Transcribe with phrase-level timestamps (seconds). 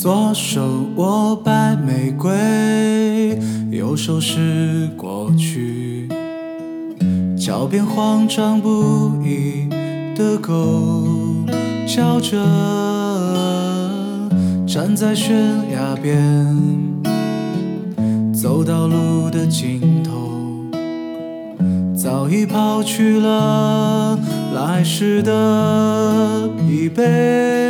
[0.00, 0.62] 左手
[0.94, 2.30] 握白玫瑰，
[3.68, 6.08] 右手是过去。
[7.36, 9.68] 脚边慌张不已
[10.14, 10.54] 的狗
[11.84, 12.36] 叫着，
[14.68, 15.34] 站在悬
[15.72, 16.56] 崖边，
[18.32, 20.30] 走到路的尽头，
[21.96, 24.16] 早已抛去了
[24.54, 27.67] 来时的疲惫。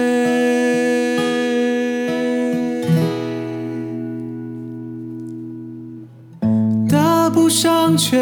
[7.28, 8.18] 大步向前，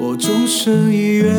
[0.00, 1.32] 我纵身一跃。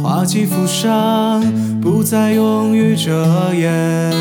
[0.00, 1.42] 花季浮上，
[1.80, 3.10] 不再用雨遮
[3.54, 4.12] 掩。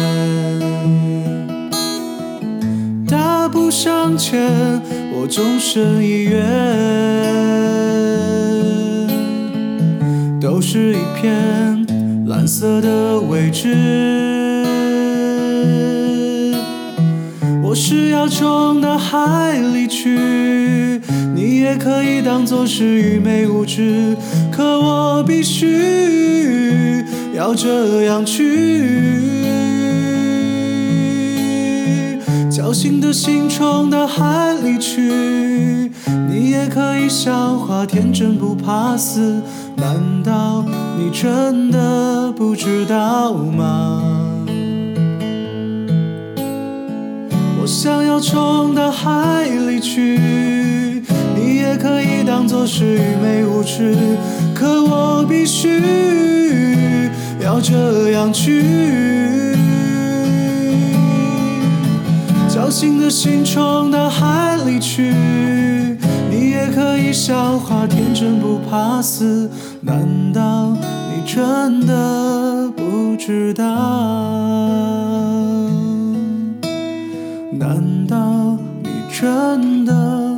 [3.08, 4.50] 大步向前，
[5.14, 6.42] 我纵身一跃。
[10.42, 14.51] 都是一片蓝色的未知。
[17.72, 21.00] 我是要冲到海里去，
[21.34, 24.14] 你也可以当作是愚昧无知，
[24.52, 27.02] 可我必须
[27.34, 29.22] 要这样去。
[32.52, 35.90] 侥幸的心冲到海里去，
[36.30, 39.42] 你也可以笑话天真不怕死，
[39.78, 40.66] 难道
[41.00, 44.28] 你真的不知道吗？
[47.62, 50.20] 我想要冲到海里去，
[51.36, 53.96] 你也可以当作是愚昧无知，
[54.56, 55.80] 可我必须
[57.40, 58.64] 要这样去。
[62.50, 65.14] 侥幸的心冲到海里去，
[66.32, 69.48] 你也可以笑话天真不怕死，
[69.82, 70.00] 难
[70.34, 70.76] 道
[71.14, 74.91] 你真的不知道？
[79.62, 80.31] 真的。